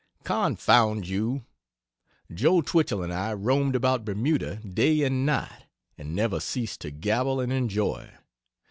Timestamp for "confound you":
0.23-1.45